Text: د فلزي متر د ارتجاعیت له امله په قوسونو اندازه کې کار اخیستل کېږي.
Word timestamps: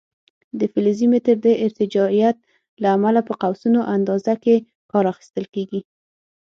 د 0.59 0.61
فلزي 0.73 1.07
متر 1.13 1.35
د 1.45 1.47
ارتجاعیت 1.65 2.37
له 2.81 2.87
امله 2.95 3.21
په 3.27 3.33
قوسونو 3.41 3.79
اندازه 3.95 4.33
کې 4.43 4.55
کار 4.91 5.05
اخیستل 5.13 5.45
کېږي. 5.55 5.81